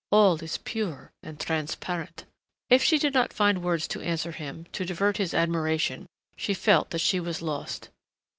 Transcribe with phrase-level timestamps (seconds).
[0.09, 2.25] All is pure and transparent"
[2.71, 6.89] If she did not find words to answer him, to divert his admiration, she felt
[6.89, 7.89] that she was lost.